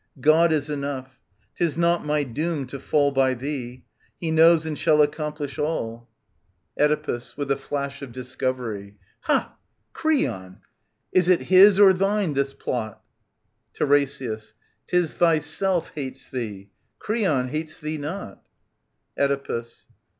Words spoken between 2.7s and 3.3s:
fall